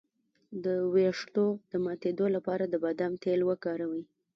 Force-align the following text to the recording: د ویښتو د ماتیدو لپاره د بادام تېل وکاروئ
د 0.63 0.65
ویښتو 0.93 1.45
د 1.71 1.73
ماتیدو 1.85 2.25
لپاره 2.35 2.63
د 2.67 2.75
بادام 2.83 3.13
تېل 3.23 3.41
وکاروئ 3.49 4.03